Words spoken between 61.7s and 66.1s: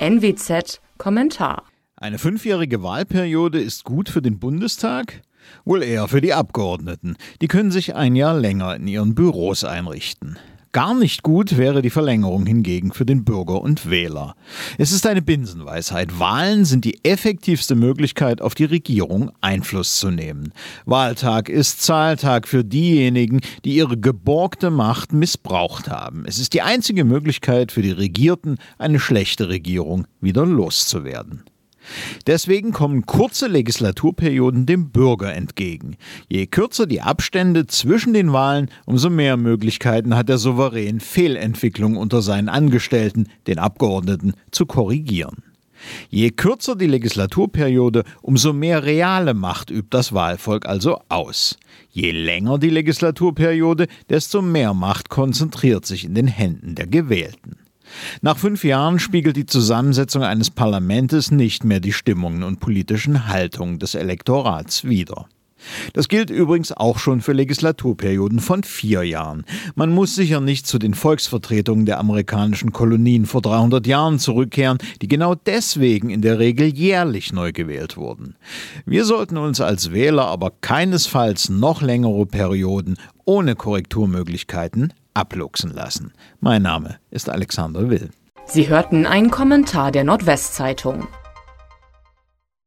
die Stimmungen und politischen Haltungen des Elektorats wider. Das